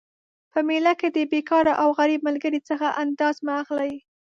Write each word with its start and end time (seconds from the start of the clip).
په 0.51 0.59
میله 0.67 0.93
کي 0.99 1.07
د 1.11 1.17
بیکاره 1.31 1.73
او 1.81 1.89
غریب 1.99 2.19
ملګري 2.27 2.59
څخه 2.69 2.87
انداز 3.01 3.35
مه 3.45 3.53
اخلئ 3.61 3.93